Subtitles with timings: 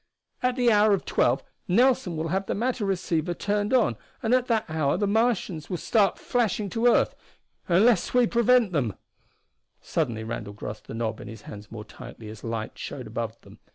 [0.41, 4.47] At the hour of twelve Nelson will have the matter receiver turned on and at
[4.47, 7.13] that hour the Martian will start flashing to earth
[7.67, 8.73] unless we prevent!"
[9.79, 13.59] Suddenly Randall grasped the knob in his hands more tightly as light showed above them.